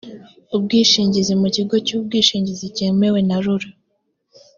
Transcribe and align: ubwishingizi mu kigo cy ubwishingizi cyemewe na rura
ubwishingizi 0.55 1.33
mu 1.41 1.47
kigo 1.55 1.75
cy 1.87 1.93
ubwishingizi 1.97 2.65
cyemewe 2.75 3.19
na 3.27 3.37
rura 3.43 3.69